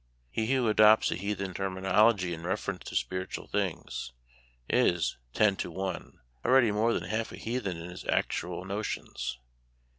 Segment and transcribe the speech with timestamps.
[0.31, 4.13] He who adopts a heathen terminol ogy in reference to spiritual things
[4.67, 9.37] is, ten to one, already more than half a heathen in his actual notions.